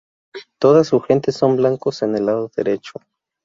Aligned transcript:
Toda 0.57 0.83
su 0.83 0.99
gente 0.99 1.31
son 1.31 1.57
blancos 1.57 2.01
en 2.01 2.15
el 2.15 2.25
lado 2.25 2.49
derecho". 2.57 2.93